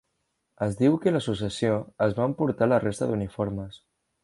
[0.67, 3.81] Es diu que l'associació es va emportar la resta d'uniformes.